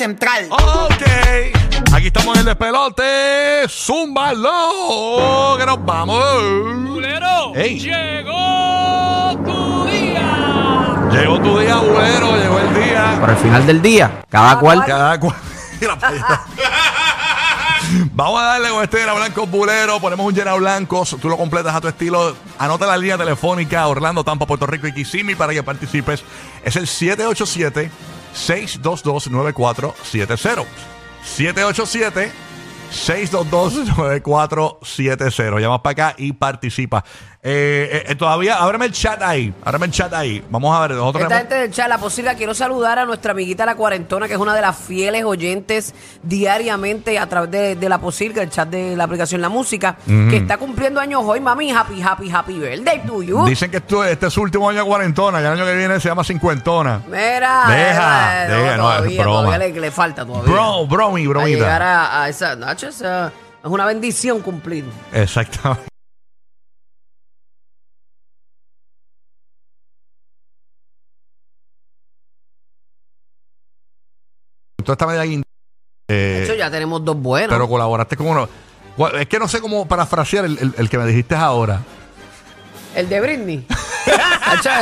Central. 0.00 0.48
Ok. 0.48 1.02
Aquí 1.92 2.06
estamos 2.06 2.34
en 2.34 2.40
el 2.40 2.46
despelote. 2.46 3.68
Zúmbalo. 3.68 5.56
Que 5.58 5.66
nos 5.66 5.84
vamos. 5.84 6.24
Bulero, 6.88 7.54
Ey. 7.54 7.78
llegó 7.78 9.36
tu 9.44 9.84
día. 9.84 11.06
Llegó 11.12 11.38
tu 11.38 11.58
día, 11.58 11.76
bulero. 11.76 12.34
Llegó 12.34 12.58
el 12.60 12.82
día. 12.82 13.18
Para 13.20 13.32
el 13.34 13.38
final 13.40 13.66
del 13.66 13.82
día, 13.82 14.22
cada 14.30 14.58
cual. 14.58 14.82
Cada 14.86 15.20
cual. 15.20 15.36
Vamos 18.14 18.40
a 18.40 18.44
darle 18.44 18.70
con 18.70 18.82
este 18.82 19.00
llena 19.00 19.12
blanco 19.12 19.46
bulero. 19.46 20.00
Ponemos 20.00 20.24
un 20.24 20.34
llena 20.34 20.54
blanco. 20.54 21.04
Tú 21.20 21.28
lo 21.28 21.36
completas 21.36 21.74
a 21.74 21.80
tu 21.82 21.88
estilo. 21.88 22.34
Anota 22.58 22.86
la 22.86 22.96
línea 22.96 23.18
telefónica 23.18 23.86
Orlando, 23.86 24.24
Tampa, 24.24 24.46
Puerto 24.46 24.66
Rico 24.66 24.86
y 24.86 24.94
Kissimmee 24.94 25.36
para 25.36 25.52
que 25.52 25.62
participes. 25.62 26.24
Es 26.64 26.76
el 26.76 26.86
787-622-9470. 28.34 30.66
787-622-9470. 32.90 35.60
Llamas 35.60 35.80
para 35.80 35.92
acá 35.92 36.14
y 36.18 36.32
participa. 36.32 37.04
Eh, 37.42 38.04
eh, 38.06 38.14
todavía, 38.16 38.56
ábreme 38.58 38.84
el 38.84 38.92
chat 38.92 39.22
ahí. 39.22 39.54
Ábreme 39.64 39.86
el 39.86 39.92
chat 39.92 40.12
ahí. 40.12 40.44
Vamos 40.50 40.76
a 40.76 40.80
ver. 40.82 40.90
Nosotros 40.90 41.22
Esta 41.22 41.38
gente 41.38 41.54
del 41.54 41.70
chat, 41.70 41.88
la 41.88 41.96
posible, 41.96 42.34
quiero 42.36 42.52
saludar 42.52 42.98
a 42.98 43.06
nuestra 43.06 43.32
amiguita 43.32 43.64
la 43.64 43.76
cuarentona, 43.76 44.28
que 44.28 44.34
es 44.34 44.38
una 44.38 44.54
de 44.54 44.60
las 44.60 44.76
fieles 44.76 45.24
oyentes 45.24 45.94
diariamente 46.22 47.18
a 47.18 47.26
través 47.30 47.50
de, 47.50 47.76
de 47.76 47.88
la 47.88 47.98
posible, 47.98 48.42
el 48.42 48.50
chat 48.50 48.68
de 48.68 48.94
la 48.94 49.04
aplicación 49.04 49.40
La 49.40 49.48
Música, 49.48 49.96
que 50.06 50.36
está 50.36 50.58
cumpliendo 50.58 51.00
años 51.00 51.22
hoy, 51.24 51.40
mami. 51.40 51.70
Happy, 51.70 52.02
happy, 52.02 52.30
happy 52.30 52.58
birthday 52.58 53.00
to 53.06 53.22
you. 53.22 53.46
Dicen 53.46 53.70
que 53.70 53.78
esto, 53.78 54.04
este 54.04 54.26
es 54.26 54.32
su 54.34 54.42
último 54.42 54.68
año 54.68 54.80
de 54.80 54.86
cuarentona. 54.86 55.40
Ya 55.40 55.48
el 55.52 55.58
año 55.58 55.64
que 55.64 55.76
viene 55.76 55.98
se 55.98 56.08
llama 56.10 56.24
cincuentona. 56.24 57.00
Mira, 57.06 57.64
Deja, 57.68 58.44
eh, 58.44 58.48
deja, 58.50 58.76
no, 58.76 58.90
es 58.92 58.96
todavía, 58.98 59.22
broma. 59.22 59.38
todavía 59.44 59.58
le, 59.68 59.80
le 59.80 59.90
falta 59.90 60.26
todavía. 60.26 60.52
Bro, 60.52 60.86
bromi, 60.86 61.22
a 61.22 61.24
llegar 61.24 61.36
bromita. 61.36 62.02
a, 62.04 62.24
a 62.24 62.28
esa 62.28 62.52
es 62.52 63.70
una 63.70 63.86
bendición 63.86 64.40
cumplir. 64.40 64.84
Exactamente. 65.12 65.89
Tú 74.82 74.92
estás 74.92 75.08
media 75.08 75.24
guin- 75.24 75.42
eh, 76.08 76.40
Nacho, 76.42 76.54
ya 76.54 76.70
tenemos 76.70 77.04
dos 77.04 77.16
buenos. 77.16 77.50
pero 77.50 77.68
colaboraste 77.68 78.16
con 78.16 78.26
uno. 78.28 78.48
Es 79.18 79.26
que 79.28 79.38
no 79.38 79.48
sé 79.48 79.60
cómo 79.60 79.86
parafrasear 79.86 80.44
el, 80.44 80.58
el- 80.58 80.74
el 80.76 80.88
que 80.90 80.98
me 80.98 81.06
dijiste 81.06 81.34
ahora. 81.34 81.80
El 82.94 83.08
de 83.08 83.20
Britney. 83.20 83.66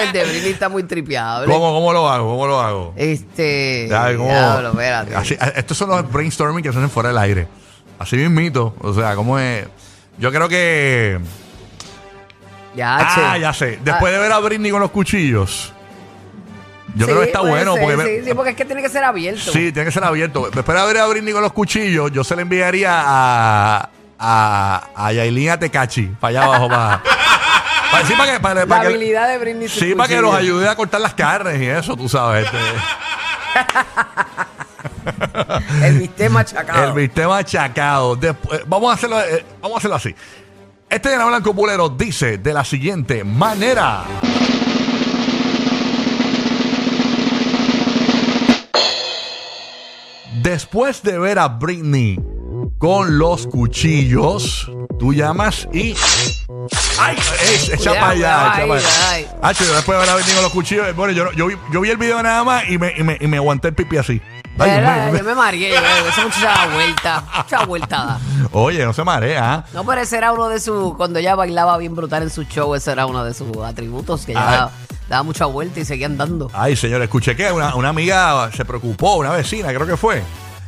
El 0.00 0.12
de 0.12 0.24
Britney 0.24 0.52
está 0.52 0.68
muy 0.70 0.82
tripiable. 0.84 1.52
¿Cómo, 1.52 1.72
¿Cómo 1.74 1.92
lo 1.92 2.08
hago? 2.08 2.30
¿Cómo 2.30 2.46
lo 2.46 2.58
hago? 2.60 2.94
Este. 2.96 3.86
Ya, 3.90 4.16
¿cómo? 4.16 4.28
diablo, 4.30 4.70
espérate. 4.70 5.14
Así- 5.14 5.36
a- 5.38 5.48
estos 5.48 5.76
son 5.76 5.90
los 5.90 6.10
brainstorming 6.10 6.62
que 6.62 6.72
se 6.72 6.78
hacen 6.78 6.88
fuera 6.90 7.10
del 7.10 7.18
aire. 7.18 7.48
Así 7.98 8.16
mismito. 8.16 8.74
O 8.80 8.94
sea, 8.94 9.14
¿cómo 9.14 9.38
es? 9.38 9.66
Yo 10.18 10.32
creo 10.32 10.48
que. 10.48 11.20
Ya, 12.74 12.96
Ah, 12.98 13.34
che. 13.34 13.40
ya 13.40 13.52
sé. 13.52 13.78
Después 13.84 14.12
de 14.12 14.18
ver 14.18 14.32
a 14.32 14.38
Britney 14.38 14.70
con 14.70 14.80
los 14.80 14.90
cuchillos. 14.90 15.72
Yo 16.94 17.06
creo 17.06 17.20
que 17.20 17.26
está 17.26 17.40
puede 17.40 17.52
bueno. 17.52 17.74
ser, 17.74 17.82
porque 17.82 18.18
sí, 18.20 18.24
sí, 18.28 18.34
porque 18.34 18.50
es 18.50 18.56
que 18.56 18.64
tiene 18.64 18.82
que 18.82 18.88
ser 18.88 19.04
abierto. 19.04 19.40
Sí, 19.52 19.72
tiene 19.72 19.84
que 19.84 19.92
ser 19.92 20.04
abierto. 20.04 20.48
Después 20.52 20.78
de 20.78 20.86
ver 20.86 20.98
a 20.98 21.06
Britney 21.06 21.32
con 21.32 21.42
los 21.42 21.52
cuchillos, 21.52 22.10
yo 22.12 22.24
se 22.24 22.34
le 22.36 22.42
enviaría 22.42 23.02
a. 23.04 23.88
a. 24.18 24.82
a 24.96 25.12
Yailin 25.12 25.50
a 25.50 25.58
Tecachi. 25.58 26.06
Para 26.20 26.28
allá 26.30 26.44
abajo, 26.44 26.68
para. 26.68 27.02
para, 27.92 28.06
sí, 28.06 28.14
para 28.16 28.32
que, 28.32 28.40
para, 28.40 28.64
La 28.66 28.80
que- 28.80 28.86
habilidad 28.86 29.28
de 29.28 29.38
Britney. 29.38 29.68
sí, 29.68 29.94
para 29.94 30.08
que 30.08 30.20
los 30.20 30.34
ayude 30.34 30.68
a 30.68 30.74
cortar 30.76 31.00
las 31.00 31.14
carnes 31.14 31.60
y 31.60 31.66
eso, 31.66 31.96
tú 31.96 32.08
sabes. 32.08 32.46
Este, 32.46 32.58
El 35.82 35.98
bistec 35.98 36.30
machacado. 36.30 36.84
el 36.84 36.92
bistec 36.92 37.26
machacado. 37.26 38.16
Después, 38.16 38.62
vamos, 38.66 38.90
a 38.90 38.94
hacerlo, 38.94 39.20
eh, 39.20 39.44
vamos 39.60 39.76
a 39.76 39.78
hacerlo 39.78 39.96
así. 39.96 40.14
Este 40.88 41.10
Llena 41.10 41.26
Blanco 41.26 41.54
Pulero 41.54 41.88
dice 41.88 42.38
de 42.38 42.52
la 42.52 42.64
siguiente 42.64 43.24
manera. 43.24 44.02
Después 50.52 51.02
de 51.02 51.18
ver 51.18 51.38
a 51.38 51.46
Britney 51.48 52.18
con 52.78 53.18
los 53.18 53.46
cuchillos, 53.46 54.70
tú 54.98 55.12
llamas 55.12 55.68
y. 55.74 55.94
¡Ay! 56.98 57.16
Echa 57.70 57.76
Cuidado, 57.76 57.94
para 58.00 58.10
allá, 58.12 58.54
echa 58.56 58.66
para 58.66 59.10
allá. 59.12 59.52
yo 59.52 59.74
después 59.74 59.98
de 59.98 60.00
ver 60.06 60.08
a 60.08 60.14
Britney 60.14 60.34
con 60.34 60.42
los 60.44 60.52
cuchillos, 60.52 60.96
bueno, 60.96 61.12
yo, 61.12 61.30
yo, 61.32 61.48
vi, 61.48 61.56
yo 61.70 61.80
vi 61.82 61.90
el 61.90 61.98
video 61.98 62.22
nada 62.22 62.42
más 62.44 62.66
y 62.66 62.78
me, 62.78 62.94
y 62.96 63.02
me, 63.02 63.18
y 63.20 63.26
me 63.26 63.36
aguanté 63.36 63.68
el 63.68 63.74
pipi 63.74 63.98
así. 63.98 64.22
Ay, 64.58 64.70
Era- 64.70 64.96
me- 65.06 65.12
me- 65.12 65.18
yo 65.18 65.24
me 65.24 65.34
mareé, 65.34 65.74
esa 65.76 66.24
muchacha 66.24 66.46
da 66.46 66.66
vuelta, 66.74 67.24
mucha 67.36 67.64
vuelta. 67.66 68.18
Oye, 68.52 68.84
no 68.86 68.94
se 68.94 69.04
marea, 69.04 69.52
¿ah? 69.54 69.64
No, 69.74 69.84
pero 69.84 70.00
ese 70.00 70.16
era 70.16 70.32
uno 70.32 70.48
de 70.48 70.60
sus, 70.60 70.96
cuando 70.96 71.18
ella 71.18 71.34
bailaba 71.34 71.76
bien 71.76 71.94
brutal 71.94 72.22
en 72.22 72.30
su 72.30 72.44
show, 72.44 72.74
ese 72.74 72.90
era 72.90 73.04
uno 73.04 73.22
de 73.22 73.34
sus 73.34 73.54
atributos, 73.58 74.24
que 74.24 74.32
ella 74.32 74.64
Ay. 74.64 74.70
Daba, 75.08 75.22
mucha 75.22 75.46
vuelta 75.46 75.80
y 75.80 75.84
seguía 75.84 76.06
andando. 76.06 76.50
Ay, 76.52 76.76
señor, 76.76 77.02
escuché 77.02 77.34
que 77.34 77.50
una, 77.50 77.74
una 77.74 77.88
amiga 77.88 78.50
se 78.52 78.64
preocupó, 78.64 79.16
una 79.16 79.30
vecina, 79.30 79.68
creo 79.68 79.86
que 79.86 79.96
fue. 79.96 80.22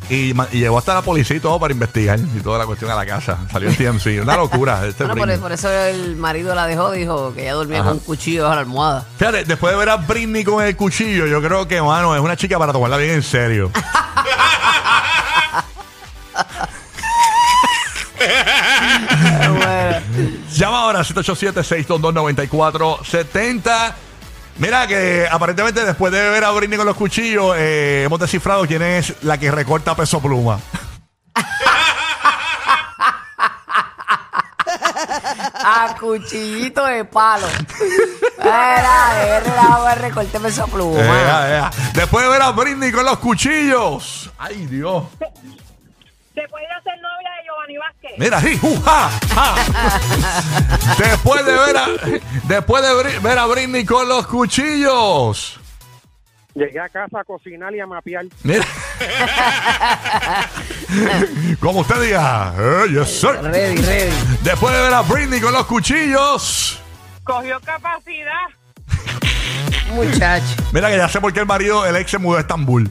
Y, 0.09 0.35
llevó 0.53 0.79
hasta 0.79 0.95
la 0.95 1.03
policía 1.03 1.37
y 1.37 1.41
todo 1.41 1.61
para 1.61 1.73
investigar 1.73 2.19
y 2.19 2.41
toda 2.41 2.59
la 2.59 2.67
cuestión 2.67 2.91
a 2.91 2.97
la 2.97 3.07
casa. 3.07 3.39
Salió 3.53 3.69
el 3.69 3.77
TMC. 3.77 4.23
Una 4.23 4.37
locura. 4.37 4.85
Este 4.87 5.05
Bueno, 5.05 5.41
por, 5.41 5.53
eso 5.53 5.71
el 5.71 6.17
marido 6.17 6.55
la 6.55 6.67
dejó, 6.67 6.91
dijo 6.91 7.33
que 7.33 7.43
ella 7.43 7.53
dormía 7.53 7.81
Ajá. 7.81 7.91
con 7.91 7.99
un 7.99 8.05
cuchillo 8.05 8.43
bajo 8.43 8.55
la 8.57 8.61
almohada. 8.63 9.07
Fíjate, 9.19 9.45
después 9.45 9.73
de 9.73 9.79
ver 9.79 9.89
a 9.89 9.97
Britney 9.97 10.43
con 10.43 10.65
el 10.65 10.75
cuchillo, 10.75 11.27
yo 11.27 11.41
creo 11.41 11.69
que, 11.69 11.81
mano, 11.81 12.17
es 12.17 12.21
una 12.21 12.37
chica 12.37 12.59
para 12.59 12.73
tomarla 12.73 12.97
bien 12.97 13.11
en 13.11 13.23
serio. 13.23 13.71
Bueno, 19.51 20.01
Llama 20.53 20.81
ahora 20.81 21.01
787-622-9470. 21.01 23.95
Mira 24.61 24.87
que 24.87 25.27
aparentemente 25.29 25.85
después 25.87 26.13
de 26.13 26.29
ver 26.29 26.45
a 26.45 26.51
Britney 26.51 26.77
con 26.77 26.87
los 26.87 26.95
cuchillos, 26.95 27.57
eh, 27.57 28.03
hemos 28.05 28.21
descifrado 28.21 28.67
quién 28.67 28.83
es 28.83 29.23
la 29.23 29.39
que 29.39 29.51
recorta 29.51 29.95
peso 29.97 30.21
pluma. 30.21 30.61
a 35.65 35.97
cuchillito 35.99 36.85
de 36.85 37.07
palo. 37.07 37.47
Era, 38.39 39.39
era, 39.39 39.95
recorte 39.95 40.39
peso 40.39 40.67
pluma. 40.67 41.71
Después 41.95 42.25
de 42.27 42.31
ver 42.31 42.43
a 42.43 42.51
Britney 42.51 42.93
con 42.93 43.07
los 43.07 43.19
cuchillos. 43.19 44.31
Ay, 44.37 44.67
Dios. 44.67 45.05
Se 46.35 46.47
puede 46.49 46.67
hacer 46.67 47.01
novia. 47.01 47.31
Mira, 48.21 48.39
sí, 48.39 48.59
uja, 48.61 49.11
ja. 49.35 49.55
Después 50.99 51.43
de 51.47 51.53
ver 51.53 51.75
a, 51.75 51.87
después 52.45 52.83
de 52.83 53.19
ver 53.19 53.39
a 53.39 53.47
Britney 53.47 53.87
con 53.87 54.07
los 54.07 54.27
cuchillos. 54.27 55.59
Llegué 56.55 56.81
a 56.81 56.91
casa 56.91 57.21
a 57.21 57.25
cocinar 57.25 57.75
y 57.75 57.81
a 57.81 57.87
mapear. 57.87 58.27
Mira. 58.43 58.67
Como 61.61 61.81
usted 61.81 61.99
diga. 62.03 62.53
Eh, 62.59 62.89
yes, 62.91 63.21
sir. 63.21 63.41
Ready, 63.41 63.77
ready. 63.77 64.13
Después 64.43 64.75
de 64.75 64.83
ver 64.83 64.93
a 64.93 65.01
Britney 65.01 65.41
con 65.41 65.55
los 65.55 65.65
cuchillos. 65.65 66.79
Cogió 67.25 67.59
capacidad. 67.61 68.49
Muchacho. 69.95 70.45
Mira 70.73 70.91
que 70.91 70.99
ya 70.99 71.09
sé 71.09 71.23
por 71.23 71.33
qué 71.33 71.41
el 71.41 71.47
marido, 71.47 71.87
el 71.87 71.97
ex 71.97 72.11
se 72.11 72.19
mudó 72.19 72.37
a 72.37 72.41
Estambul. 72.41 72.91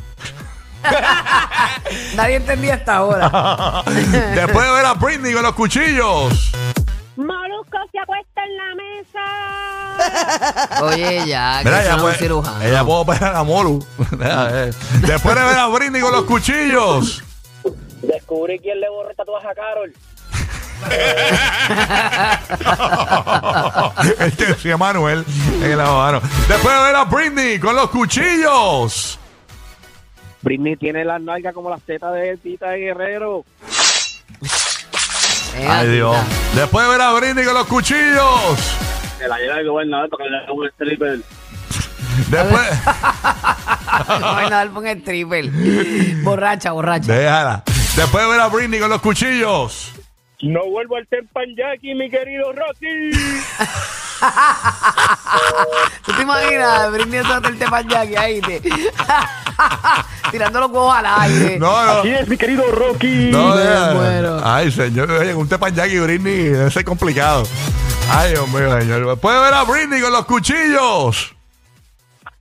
Nadie 2.16 2.36
entendía 2.36 2.76
hasta 2.76 2.98
ahora. 2.98 3.30
Después 3.86 4.66
de 4.66 4.72
ver 4.74 4.86
a 4.86 4.94
Britney 4.94 5.34
con 5.34 5.44
los 5.44 5.54
cuchillos. 5.54 6.52
Molusco 7.16 7.78
se 7.92 8.00
acuesta 8.00 8.42
en 8.46 8.58
la 8.58 8.76
mesa. 8.76 10.80
Oye, 10.84 11.28
ya, 11.28 11.60
que 11.60 11.66
Mira, 11.66 11.82
ella 11.84 11.96
es 11.96 12.02
puede, 12.02 12.16
cirujano. 12.18 12.62
ella 12.62 12.84
puede 12.86 13.00
operar 13.00 13.36
a 13.36 13.44
Molu. 13.44 13.86
Eh. 14.22 14.72
Después 15.02 15.36
de 15.36 15.44
ver 15.44 15.58
a 15.58 15.68
Britney 15.68 16.02
con 16.02 16.12
los 16.14 16.24
cuchillos. 16.24 17.22
Descubrí 18.02 18.60
quién 18.60 18.80
le 18.80 18.90
borró 18.90 19.14
tatuaje 19.14 19.48
a 19.48 19.54
Carol. 19.56 19.94
este 24.20 24.46
decía 24.46 24.78
Manuel 24.78 25.26
en 25.56 25.64
el 25.72 25.78
lavadero. 25.78 26.22
Después 26.48 26.76
de 26.76 26.84
ver 26.84 26.96
a 26.96 27.04
Britney 27.06 27.60
con 27.60 27.76
los 27.76 27.90
cuchillos. 27.90 29.20
Britney 30.42 30.76
tiene 30.76 31.04
las 31.04 31.22
nalgas 31.22 31.54
como 31.54 31.70
las 31.70 31.82
tetas 31.82 32.14
de 32.14 32.38
Tita 32.38 32.72
Guerrero. 32.74 33.44
Ay, 35.68 35.88
Dios. 35.90 36.16
tita. 36.16 36.62
Después 36.62 36.86
de 36.86 36.92
ver 36.92 37.02
a 37.02 37.14
Britney 37.14 37.46
con 37.46 37.54
los 37.54 37.68
cuchillos. 37.68 38.76
Se 39.18 39.28
la 39.28 39.38
lleva 39.38 39.60
el 39.60 39.68
gobernador 39.68 40.10
para 40.10 40.24
que 40.24 40.30
le 40.30 40.38
haga 40.38 40.52
un 40.54 40.68
stripper. 40.68 41.20
Después. 42.30 42.70
Bueno, 44.08 44.50
dar 44.50 44.70
pon 44.70 44.88
el 44.88 45.04
triple. 45.04 45.52
Borracha, 46.24 46.72
borracha. 46.72 47.12
Déjala. 47.12 47.64
Después 47.96 48.24
de 48.24 48.30
ver 48.32 48.40
a 48.40 48.48
Britney 48.48 48.80
con 48.80 48.90
los 48.90 49.02
cuchillos. 49.02 49.94
No 50.42 50.66
vuelvo 50.70 50.96
al 50.96 51.06
Tempan 51.08 51.56
Jackie, 51.58 51.96
mi 51.96 52.10
querido 52.10 52.54
Rocky. 52.54 53.12
¿Tú 56.06 56.12
te 56.14 56.22
imaginas? 56.22 56.92
Britney 56.92 57.20
haciendo 57.20 57.50
el 57.50 57.58
tepanyaki 57.60 58.16
ahí. 58.16 58.42
Te... 58.42 58.62
Tirando 60.32 60.60
los 60.62 60.72
huevos 60.72 60.96
al 60.96 61.06
aire. 61.06 61.60
No, 61.60 61.86
no. 61.86 62.04
es 62.04 62.28
mi 62.28 62.38
querido 62.38 62.64
Rocky. 62.72 63.30
No, 63.32 63.58
ya. 63.62 63.92
muero. 63.94 64.42
Ay, 64.44 64.72
señor, 64.72 65.10
oye, 65.12 65.34
un 65.34 65.48
tepanyaki 65.48 66.00
Britney 66.00 66.44
debe 66.50 66.72
ser 66.72 66.84
complicado. 66.86 67.44
Ay, 68.12 68.32
Dios 68.32 68.48
mío, 68.50 68.80
señor. 68.80 69.20
Puede 69.20 69.40
ver 69.42 69.54
a 69.54 69.64
Britney 69.64 70.02
con 70.02 70.12
los 70.12 70.26
cuchillos. 70.26 71.36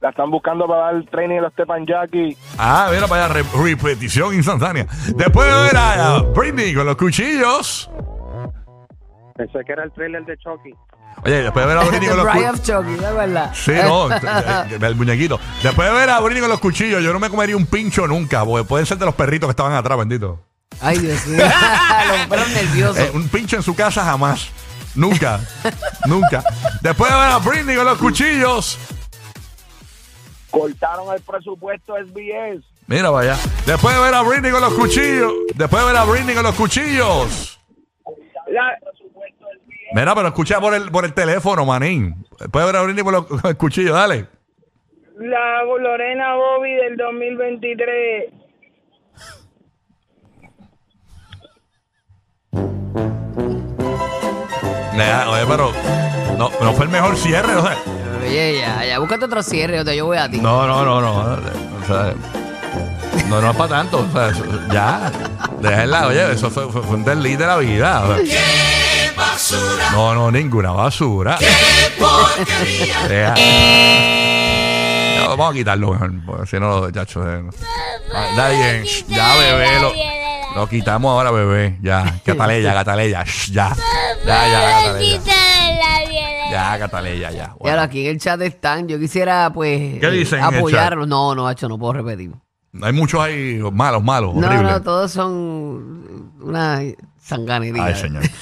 La 0.00 0.10
están 0.10 0.30
buscando 0.30 0.68
para 0.68 0.92
dar 0.92 1.04
training 1.10 1.38
a 1.38 1.42
los 1.42 1.54
Teppanyaki. 1.54 2.36
Ah, 2.56 2.88
mira 2.92 3.08
para 3.08 3.24
allá, 3.24 3.34
re- 3.34 3.44
repetición 3.64 4.32
instantánea. 4.32 4.86
Después 5.16 5.52
de 5.52 5.62
ver 5.62 5.76
a 5.76 6.18
Britney 6.36 6.72
con 6.72 6.86
los 6.86 6.96
cuchillos. 6.96 7.90
Pensé 9.36 9.58
que 9.66 9.72
era 9.72 9.82
el 9.82 9.92
trailer 9.92 10.24
de 10.24 10.36
Chucky. 10.38 10.72
Oye, 11.24 11.42
después 11.42 11.66
de 11.66 11.74
ver 11.74 11.82
a 11.82 11.84
Britney 11.88 12.08
The 12.08 12.14
con 12.14 12.24
los 12.24 12.26
cuchillos. 12.26 12.54
of 12.54 12.62
Chucky, 12.62 12.94
¿de 13.04 13.12
verdad? 13.12 13.52
Sí, 13.54 13.72
no, 13.72 14.86
el 14.86 14.94
muñequito. 14.96 15.40
Después 15.62 15.88
de 15.88 15.94
ver 15.94 16.10
a 16.10 16.20
Britney 16.20 16.40
con 16.40 16.50
los 16.50 16.60
cuchillos, 16.60 17.02
yo 17.02 17.12
no 17.12 17.18
me 17.18 17.30
comería 17.30 17.56
un 17.56 17.66
pincho 17.66 18.06
nunca, 18.06 18.44
porque 18.44 18.64
pueden 18.66 18.86
ser 18.86 18.98
de 18.98 19.06
los 19.06 19.14
perritos 19.14 19.46
que 19.48 19.52
estaban 19.52 19.72
atrás, 19.72 19.98
bendito. 19.98 20.40
Ay, 20.80 20.98
Dios 20.98 21.26
mío. 21.26 21.44
los 22.08 22.26
perros 22.26 22.48
nerviosos. 22.50 22.98
Eh, 22.98 23.10
un 23.14 23.28
pincho 23.28 23.56
en 23.56 23.62
su 23.62 23.74
casa 23.74 24.04
jamás. 24.04 24.48
Nunca. 24.94 25.40
nunca. 26.06 26.42
Después 26.80 27.12
de 27.12 27.18
ver 27.18 27.28
a 27.28 27.38
Britney 27.38 27.76
con 27.76 27.84
los 27.84 27.98
cuchillos. 27.98 28.78
Cortaron 30.50 31.14
el 31.14 31.20
presupuesto 31.22 31.94
SBS. 31.94 32.64
Mira, 32.86 33.10
vaya. 33.10 33.36
Después 33.66 33.94
de 33.94 34.00
ver 34.02 34.14
a 34.14 34.22
Britney 34.22 34.50
con 34.50 34.62
los 34.62 34.72
cuchillos. 34.72 35.32
Después 35.54 35.82
de 35.82 35.92
ver 35.92 35.96
a 35.96 36.04
Britney 36.04 36.34
con 36.34 36.42
los 36.42 36.54
cuchillos. 36.54 37.60
La, 38.50 38.78
Mira, 39.94 40.14
pero 40.14 40.28
escucha 40.28 40.60
por 40.60 40.74
el, 40.74 40.90
por 40.90 41.04
el 41.04 41.14
teléfono, 41.14 41.64
manín. 41.64 42.24
Después 42.38 42.64
de 42.64 42.72
ver 42.72 42.80
a 42.80 42.82
Britney 42.84 43.02
con 43.04 43.12
los, 43.14 43.26
con 43.26 43.40
el 43.44 43.56
cuchillo, 43.56 43.94
dale. 43.94 44.26
la 45.18 45.62
Lorena 45.64 46.34
Bobby 46.34 46.74
del 46.74 46.96
2023. 46.96 48.32
Nah, 54.94 55.30
Oye, 55.30 55.44
pero 55.48 55.72
no, 56.36 56.50
no 56.60 56.72
fue 56.72 56.84
el 56.86 56.90
mejor 56.90 57.16
cierre. 57.16 57.54
O 57.54 57.62
sea, 57.62 57.76
Oye, 58.22 58.58
ya, 58.60 58.84
ya, 58.84 58.98
búscate 58.98 59.24
otro 59.24 59.42
cierre, 59.42 59.80
o 59.80 59.84
yo 59.92 60.06
voy 60.06 60.18
a 60.18 60.28
ti. 60.30 60.38
no, 60.40 60.66
no, 60.66 60.84
no, 60.84 61.00
no. 61.00 61.20
O 61.20 61.86
sea, 61.86 62.12
no, 63.28 63.40
no 63.40 63.50
es 63.50 63.56
para 63.56 63.68
tanto. 63.68 63.98
O 63.98 64.12
sea, 64.12 64.28
eso- 64.28 64.44
ya. 64.72 65.10
Déjenla, 65.60 66.06
oye, 66.08 66.32
eso 66.32 66.50
fue, 66.50 66.70
fue- 66.70 66.82
fue 66.82 66.96
un 66.96 67.04
desliz 67.04 67.38
de 67.38 67.46
la 67.46 67.56
vida. 67.58 68.02
o 68.04 68.16
sea. 68.16 68.24
No, 69.92 70.14
no, 70.14 70.30
ninguna 70.30 70.70
basura. 70.72 71.38
Deja. 73.08 73.34
Ya, 73.36 75.28
vamos 75.28 75.50
a 75.50 75.52
quitarlo 75.54 75.94
mejor, 75.94 76.46
si 76.46 76.58
no, 76.60 76.80
los 76.80 76.92
chachos. 76.92 77.24
eh, 77.26 77.42
no. 77.42 77.50
Ah, 78.14 78.26
Nadie, 78.36 78.84
shh, 78.84 79.04
ya 79.08 79.34
bebé, 79.36 79.80
lo, 79.80 79.92
lo 80.60 80.68
quitamos 80.68 81.10
ahora, 81.10 81.30
bebé. 81.30 81.78
Ya, 81.82 82.20
Cataleya, 82.24 82.72
Cataleya, 82.74 83.24
shh, 83.24 83.50
ya. 83.52 83.74
Ya, 84.26 84.46
ya, 84.48 84.60
Cataleya. 84.82 85.22
Ya, 86.50 86.78
Cataleya, 86.78 87.30
ya. 87.30 87.44
Y 87.44 87.58
Bueno. 87.58 87.70
ahora 87.70 87.82
aquí 87.82 88.06
en 88.06 88.12
el 88.12 88.20
chat 88.20 88.40
están, 88.42 88.88
yo 88.88 88.98
quisiera 88.98 89.50
pues 89.52 89.98
¿Qué 90.00 90.10
dicen 90.10 90.38
en 90.40 90.46
el 90.54 90.58
apoyarlos. 90.58 91.06
No, 91.08 91.34
no, 91.34 91.50
hecho, 91.50 91.68
no 91.68 91.78
puedo 91.78 91.92
repetir. 91.94 92.32
Hay 92.82 92.92
muchos 92.92 93.20
ahí 93.20 93.60
malos, 93.72 94.02
malos, 94.02 94.34
No, 94.34 94.46
horribles. 94.46 94.70
no, 94.72 94.82
todos 94.82 95.10
son 95.12 96.32
una 96.40 96.80
sanganería. 97.20 97.84
Ay, 97.84 97.94
señor. 97.94 98.22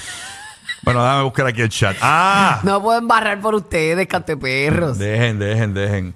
bueno, 0.87 1.03
déjame 1.03 1.23
buscar 1.23 1.47
aquí 1.47 1.61
el 1.61 1.69
chat. 1.69 1.97
¡Ah! 2.01 2.61
No 2.63 2.81
pueden 2.81 3.07
barrar 3.07 3.41
por 3.41 3.55
ustedes, 3.55 4.07
canteperros. 4.07 4.97
Dejen, 4.97 5.37
dejen, 5.37 5.73
dejen. 5.73 6.15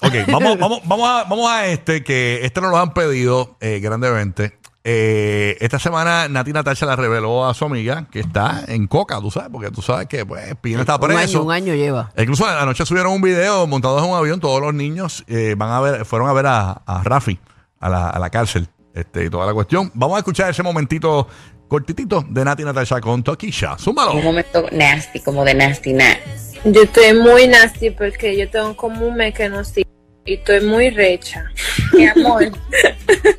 Ok, 0.00 0.14
vamos, 0.28 0.58
vamos, 0.58 0.80
vamos, 0.84 1.08
a, 1.08 1.24
vamos 1.24 1.50
a 1.50 1.66
este, 1.66 2.02
que 2.04 2.44
este 2.44 2.60
nos 2.60 2.70
lo 2.70 2.78
han 2.78 2.94
pedido 2.94 3.56
eh, 3.60 3.80
grandemente. 3.80 4.58
Eh, 4.84 5.56
esta 5.60 5.78
semana 5.78 6.28
Nati 6.28 6.52
Natacha 6.52 6.86
la 6.86 6.96
reveló 6.96 7.46
a 7.48 7.54
su 7.54 7.64
amiga 7.64 8.06
que 8.10 8.20
está 8.20 8.64
en 8.66 8.88
coca, 8.88 9.20
tú 9.20 9.30
sabes, 9.30 9.48
porque 9.52 9.70
tú 9.70 9.80
sabes 9.80 10.08
que 10.08 10.26
pues 10.26 10.56
Pino 10.60 10.80
está 10.80 10.96
un 10.96 11.04
año, 11.04 11.14
preso. 11.16 11.42
un 11.42 11.52
año 11.52 11.74
lleva. 11.74 12.10
Incluso 12.16 12.46
anoche 12.46 12.84
subieron 12.84 13.12
un 13.12 13.22
video 13.22 13.66
montados 13.68 14.02
en 14.02 14.10
un 14.10 14.16
avión, 14.16 14.40
todos 14.40 14.60
los 14.60 14.74
niños 14.74 15.24
eh, 15.28 15.54
van 15.56 15.70
a 15.70 15.80
ver, 15.80 16.04
fueron 16.04 16.28
a 16.28 16.32
ver 16.32 16.46
a, 16.46 16.70
a 16.84 17.02
Rafi 17.04 17.38
a 17.78 17.88
la, 17.88 18.10
a 18.10 18.18
la 18.18 18.30
cárcel 18.30 18.68
este, 18.94 19.24
y 19.26 19.30
toda 19.30 19.46
la 19.46 19.54
cuestión. 19.54 19.90
Vamos 19.94 20.16
a 20.16 20.18
escuchar 20.18 20.50
ese 20.50 20.64
momentito 20.64 21.28
cortitito 21.72 22.22
de 22.28 22.44
Nati 22.44 22.64
Natacha 22.64 23.00
con 23.00 23.22
Toquisha. 23.22 23.78
Súmalo. 23.78 24.12
un 24.12 24.22
momento 24.22 24.66
nasty, 24.72 25.20
como 25.20 25.42
de 25.42 25.54
nasty 25.54 25.94
nat. 25.94 26.18
Yo 26.64 26.82
estoy 26.82 27.14
muy 27.14 27.48
nasty 27.48 27.88
porque 27.88 28.36
yo 28.36 28.48
tengo 28.50 28.76
como 28.76 29.06
un 29.06 29.14
mes 29.16 29.32
que 29.32 29.48
no 29.48 29.60
estoy 29.60 29.86
y 30.26 30.34
estoy 30.34 30.60
muy 30.60 30.90
recha. 30.90 31.46
Mi 31.94 32.06
amor, 32.06 32.52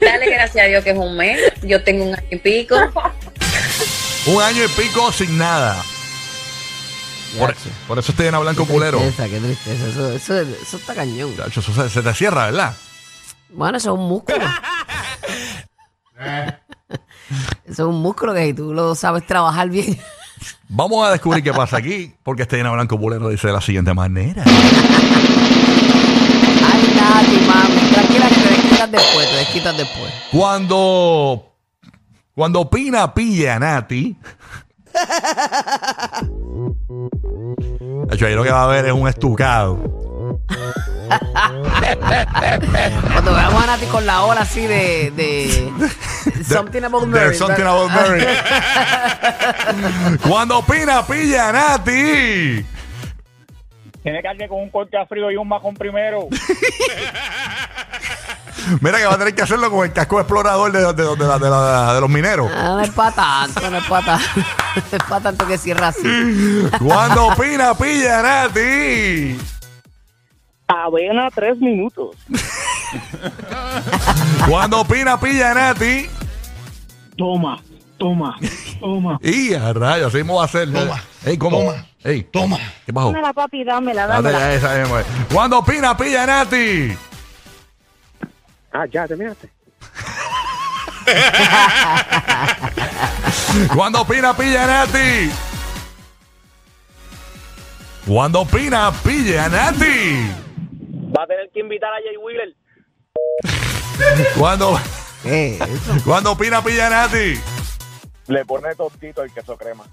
dale 0.02 0.26
gracias 0.32 0.66
a 0.66 0.68
Dios 0.68 0.84
que 0.84 0.90
es 0.90 0.98
un 0.98 1.16
mes. 1.16 1.40
Yo 1.62 1.84
tengo 1.84 2.06
un 2.06 2.16
año 2.16 2.28
y 2.32 2.38
pico. 2.38 2.76
Un 4.26 4.42
año 4.42 4.64
y 4.64 4.68
pico 4.70 5.12
sin 5.12 5.38
nada. 5.38 5.84
Por, 7.38 7.56
por 7.88 8.00
eso 8.00 8.12
estoy 8.14 8.28
en 8.28 8.40
blanco 8.40 8.66
culero. 8.66 8.98
Qué 8.98 9.06
tristeza, 9.06 9.30
qué 9.30 9.40
tristeza. 9.40 9.88
Eso, 9.88 10.12
eso, 10.12 10.40
eso 10.40 10.78
está 10.78 10.96
cañón. 10.96 11.38
Chacho, 11.38 11.60
Eso 11.60 11.72
se, 11.72 11.88
se 11.88 12.02
te 12.02 12.14
cierra, 12.16 12.46
¿verdad? 12.46 12.74
Bueno, 13.50 13.78
eso 13.78 13.94
es 13.94 14.00
un 14.00 14.08
músculo. 14.10 14.44
eso 17.74 17.84
es 17.84 17.90
un 17.90 18.02
músculo 18.04 18.36
que 18.36 18.46
si 18.46 18.54
tú 18.54 18.72
lo 18.72 18.94
sabes 18.94 19.26
trabajar 19.26 19.68
bien. 19.68 19.98
Vamos 20.70 21.08
a 21.08 21.12
descubrir 21.12 21.44
qué 21.44 21.52
pasa 21.52 21.78
aquí, 21.78 22.14
porque 22.22 22.44
este 22.44 22.60
en 22.60 22.72
blanco 22.72 23.00
culero 23.00 23.30
dice 23.30 23.48
de 23.48 23.54
la 23.54 23.62
siguiente 23.62 23.96
manera. 23.96 24.44
Ay, 24.46 24.54
Nati, 26.96 27.38
mami. 27.48 27.82
Tranquila 27.92 28.30
que 28.30 28.36
te 28.36 28.50
desquitas 28.50 28.92
después, 28.92 29.28
te 29.28 29.36
desquitas 29.38 29.76
después. 29.76 30.14
Cuando, 30.32 31.52
cuando 32.36 32.70
Pina 32.70 33.12
pilla 33.12 33.56
a 33.56 33.60
Nati. 33.60 34.16
Chacho, 38.12 38.28
ahí 38.28 38.36
lo 38.36 38.44
que 38.44 38.52
va 38.52 38.62
a 38.62 38.66
haber 38.66 38.86
es 38.86 38.94
un 38.94 39.08
estucado. 39.08 39.80
Cuando 43.12 43.34
veamos 43.34 43.64
a 43.64 43.68
Nati 43.68 43.86
con 43.88 44.06
la 44.06 44.22
hora 44.24 44.42
así 44.42 44.66
de. 44.68 45.12
de 45.16 46.44
something 46.44 46.84
about 46.84 47.06
Mary. 47.08 47.24
There's 47.26 47.38
something 47.38 47.64
about 47.64 47.92
Mary. 47.92 48.26
Cuando 50.28 50.62
Pina 50.64 51.06
pilla 51.06 51.50
a 51.50 51.52
Nati. 51.54 52.66
Tiene 54.04 54.22
que 54.22 54.28
darle 54.28 54.48
con 54.50 54.60
un 54.60 54.70
corte 54.70 54.98
a 54.98 55.06
frío 55.06 55.32
y 55.32 55.38
un 55.38 55.48
majón 55.48 55.74
primero. 55.76 56.28
Mira 58.82 58.98
que 58.98 59.06
va 59.06 59.14
a 59.16 59.18
tener 59.18 59.36
que 59.36 59.42
hacerlo 59.42 59.70
con 59.72 59.86
el 59.86 59.92
casco 59.94 60.20
explorador 60.20 60.72
de, 60.72 60.80
de- 60.94 61.16
de 61.18 61.26
la- 61.28 61.38
de 61.40 61.50
la- 61.50 61.94
de 61.94 62.02
los 62.02 62.10
mineros. 62.10 62.50
Ah, 62.54 62.70
no 62.76 62.80
es 62.82 62.90
para 62.92 63.12
tanto, 63.12 63.70
no 63.70 63.78
es 63.78 63.84
para 63.86 64.06
tanto. 64.06 64.26
No 64.36 64.98
es 64.98 65.04
para 65.04 65.22
tanto 65.22 65.48
que 65.48 65.58
cierra 65.58 65.88
así. 65.90 66.70
Cuando 66.80 67.34
Pina 67.36 67.74
pilla 67.76 68.20
a 68.20 68.24
Nati. 68.24 69.38
Avena, 70.68 71.30
tres 71.32 71.58
minutos. 71.60 72.16
Cuando 74.48 74.84
Pina 74.86 75.20
pilla 75.20 75.52
a 75.52 75.54
Nati. 75.54 76.08
Toma, 77.18 77.62
toma, 77.98 78.38
toma. 78.80 79.20
Y 79.22 79.54
a 79.54 79.74
rayos, 79.74 80.08
así 80.08 80.18
mismo 80.18 80.36
va 80.36 80.46
a 80.46 80.48
ser. 80.48 80.72
Toma. 80.72 81.02
Ey, 81.26 81.38
¿cómo? 81.38 81.60
Toma. 81.60 81.86
Ey, 82.04 82.24
toma. 82.24 82.58
¿Qué 82.86 82.94
pasó? 82.94 83.08
Dámela, 83.12 83.34
papi, 83.34 83.64
dámela, 83.64 84.08
Date 84.08 84.24
dámela. 84.24 84.40
ya 84.40 84.54
esa 84.56 84.76
misma. 84.80 85.04
Cuando 85.32 85.64
Pina 85.64 85.96
pilla 85.96 86.24
a 86.24 86.28
Nati. 86.28 86.98
Ah, 88.72 88.86
ya, 88.92 89.08
terminaste. 89.08 89.50
Cuando 93.76 94.04
Pina 94.06 94.34
pilla 94.36 94.64
a 94.64 94.68
Nati. 94.68 95.32
Cuando 98.08 98.46
Pina 98.46 98.92
pilla 99.04 99.46
a 99.46 99.50
Nati. 99.50 100.32
Va 101.16 101.24
a 101.24 101.28
tener 101.28 101.50
que 101.52 101.60
invitar 101.60 101.92
a 101.94 101.98
Jay 101.98 102.18
Wheeler. 102.18 102.56
Cuando, 104.38 104.80
¿Qué? 105.22 105.56
Eso. 105.56 105.96
cuando 106.06 106.36
Pina 106.38 106.64
pilla 106.64 106.88
a 106.88 106.90
Nati. 106.90 107.40
Le 108.28 108.46
pone 108.46 108.74
tontito 108.76 109.24
el 109.24 109.32
queso 109.32 109.58
crema. 109.58 109.84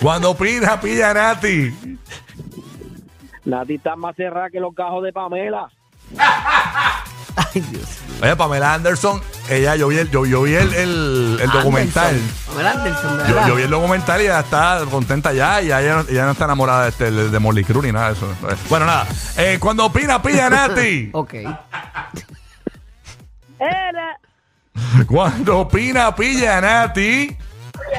Cuando 0.00 0.36
Pina 0.36 0.80
pilla 0.80 1.10
a 1.10 1.14
Nati. 1.14 1.98
Nati 3.44 3.74
está 3.74 3.96
más 3.96 4.14
cerrada 4.16 4.50
que 4.50 4.60
los 4.60 4.74
gajos 4.74 5.02
de 5.02 5.12
Pamela. 5.12 5.70
Ay, 7.36 7.60
Dios. 7.60 7.84
Oye, 8.22 8.34
Pamela 8.34 8.72
Anderson, 8.74 9.20
ella, 9.50 9.76
yo 9.76 9.88
vi 9.88 9.98
el, 9.98 10.10
yo, 10.10 10.24
yo 10.24 10.42
vi 10.42 10.54
el, 10.54 10.72
el, 10.72 11.38
el 11.42 11.50
documental. 11.50 12.18
Pamela 12.46 12.70
Anderson, 12.70 13.10
Yo, 13.18 13.24
¿verdad? 13.34 13.48
yo 13.48 13.54
vi 13.56 13.62
el 13.64 13.70
documental 13.70 14.20
y 14.22 14.24
ella 14.24 14.40
está 14.40 14.80
contenta 14.90 15.32
ya 15.34 15.60
y 15.60 15.66
ella, 15.66 15.96
no- 15.96 16.08
ella 16.08 16.24
no 16.24 16.30
está 16.32 16.44
enamorada 16.46 16.84
de, 16.84 16.88
este, 16.88 17.10
de 17.10 17.38
Molly 17.38 17.62
Crew 17.64 17.82
ni 17.82 17.92
nada 17.92 18.08
de 18.08 18.12
eso. 18.14 18.34
Bueno, 18.70 18.86
nada. 18.86 19.06
Eh, 19.36 19.58
cuando 19.60 19.92
Pina 19.92 20.22
pilla 20.22 20.46
a 20.46 20.50
Nati. 20.68 21.10
Ok. 21.12 21.34
Era. 23.58 24.18
cuando 25.06 25.68
Pina 25.68 26.14
pilla 26.14 26.58
a 26.58 26.60
Nati. 26.60 27.36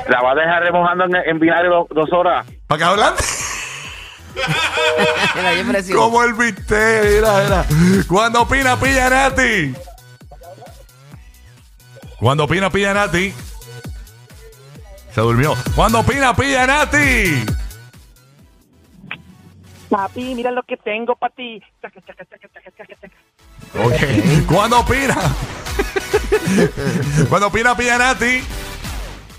La 0.09 0.21
va 0.21 0.31
a 0.31 0.35
dejar 0.35 0.63
remojando 0.63 1.05
en, 1.05 1.15
en 1.15 1.39
vinagre 1.39 1.69
do- 1.69 1.87
dos 1.91 2.11
horas. 2.11 2.45
¿Para 2.67 2.77
qué 2.79 2.83
hablan? 2.83 3.13
Como 5.93 6.23
el 6.23 6.33
viste, 6.33 7.01
mira, 7.15 7.43
mira. 7.43 7.65
Cuando 8.07 8.41
opina, 8.41 8.79
pilla 8.79 9.09
Nati. 9.09 9.73
Cuando 12.19 12.43
opina, 12.45 12.69
pilla 12.69 12.93
Nati. 12.93 13.33
Se 15.13 15.21
durmió. 15.21 15.55
Cuando 15.75 15.99
opina, 15.99 16.35
pilla 16.35 16.65
Nati. 16.67 17.45
Papi, 19.89 20.35
mira 20.35 20.51
lo 20.51 20.63
que 20.63 20.77
tengo 20.77 21.15
para 21.15 21.33
ti. 21.33 21.61
Ok. 23.75 24.45
Cuando 24.47 24.79
opina. 24.79 25.15
Cuando 27.29 27.47
opina, 27.47 27.75
pilla 27.77 27.97
Nati. 27.97 28.43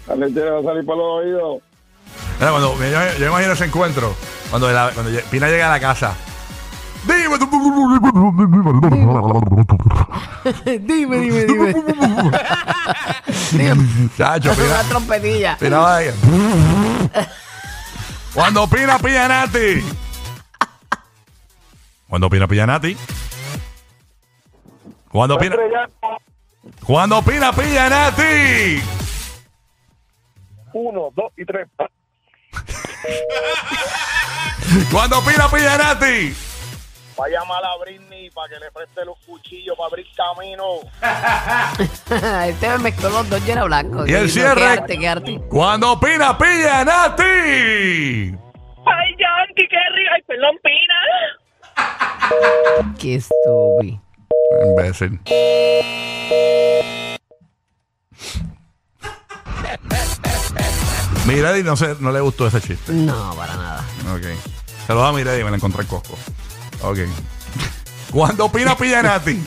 La 0.07 0.14
leche 0.14 0.40
va 0.40 0.61
a 0.61 0.62
salir 0.62 0.87
por 0.87 0.97
los 0.97 1.25
oídos. 1.25 1.62
Mira, 2.38 2.50
cuando, 2.50 2.75
yo, 2.78 3.18
yo 3.18 3.26
imagino 3.28 3.52
ese 3.52 3.64
encuentro. 3.64 4.14
Cuando, 4.50 4.71
la- 4.71 4.90
cuando 4.95 5.11
Pina 5.30 5.49
llega 5.49 5.66
a 5.66 5.71
la 5.71 5.80
casa. 5.80 6.14
Dime 7.04 7.38
tú. 7.38 7.49
dime, 10.64 11.18
dime, 11.18 11.45
dime. 11.45 11.73
Chacho, 14.16 14.50
Una 14.52 14.62
Pina. 14.62 14.83
trompetilla. 14.88 15.57
Pina 15.59 15.78
va. 15.78 16.00
Cuando 18.35 18.62
opina, 18.64 18.99
pilla 18.99 19.26
Nati. 19.28 19.85
Cuando 22.09 22.26
opina, 22.26 22.47
pilla 22.47 22.66
Nati. 22.66 22.97
Cuando 25.09 25.35
opina. 25.37 25.57
Cuando 26.85 27.18
opina, 27.18 27.52
pilla 27.52 27.88
Nati. 27.88 28.83
Uno, 30.73 31.09
dos 31.16 31.33
y 31.37 31.45
tres. 31.45 31.66
Cuando 34.90 35.19
opina, 35.19 35.49
pilla 35.50 35.76
Nati. 35.78 36.35
Va 37.21 37.25
a 37.25 37.28
llamar 37.28 37.64
a 37.64 37.76
Britney 37.81 38.31
para 38.31 38.49
que 38.49 38.61
le 38.61 38.71
preste 38.71 39.05
los 39.05 39.19
cuchillos 39.26 39.76
para 39.76 39.88
abrir 39.88 40.07
camino. 40.17 40.64
este 42.47 42.69
me 42.69 42.78
mezcló 42.78 43.09
los 43.11 43.28
dos 43.28 43.45
llenos 43.45 43.67
blancos. 43.67 44.09
Y 44.09 44.14
el 44.14 44.26
Qué 44.26 44.33
cierre. 44.33 44.64
arte, 44.64 44.99
qué 44.99 45.09
arte. 45.09 45.40
Cuando 45.49 45.93
opina, 45.93 46.38
pilla 46.38 46.85
Nati. 46.85 47.23
Ay, 47.25 48.37
Yankee, 49.19 49.67
qué 49.69 49.78
rico. 49.95 50.11
Ay, 50.14 50.23
perdón, 50.26 50.57
Pina. 50.62 51.00
Qué 52.99 53.14
estúpido. 53.17 54.00
Imbécil. 54.64 55.21
Miradi 61.28 61.62
no, 61.62 61.75
no 62.00 62.11
le 62.11 62.20
gustó 62.20 62.47
ese 62.47 62.58
chiste. 62.62 62.90
No, 62.90 63.35
para 63.37 63.54
nada. 63.54 63.85
Ok. 64.14 64.25
Saludos 64.87 65.08
a 65.11 65.12
Miradi, 65.12 65.44
me 65.44 65.50
la 65.50 65.56
encontré 65.56 65.82
en 65.82 65.88
Costco. 65.88 66.16
Ok. 66.82 67.00
Cuando 68.11 68.47
opina 68.47 68.75
pilla 68.75 69.02
Nati. 69.02 69.38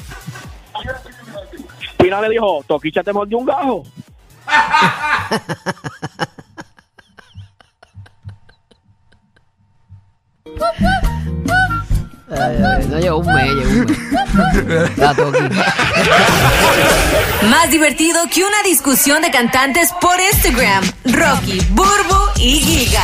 Pina 1.98 2.22
le 2.22 2.30
dijo, 2.30 2.64
Toquicha 2.68 3.02
te 3.02 3.12
mordió 3.12 3.40
un 3.40 3.46
gajo. 3.46 3.84
no 12.90 13.00
llegó 13.00 13.18
un 13.18 13.34
mes, 13.34 13.52
un 13.52 13.86
mes. 13.86 13.98
Más 17.50 17.70
divertido 17.70 18.22
que 18.34 18.44
una 18.44 18.64
discusión 18.64 19.22
de 19.22 19.32
cantantes 19.32 19.92
por 20.00 20.20
Instagram. 20.20 20.84
Rocky, 21.06 21.60
Burbu 21.72 22.18
y 22.38 22.60
Giga. 22.60 23.04